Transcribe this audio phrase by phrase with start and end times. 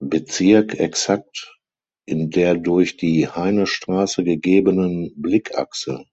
[0.00, 1.56] Bezirk exakt
[2.06, 6.04] in der durch die Heinestraße gegebenen Blickachse.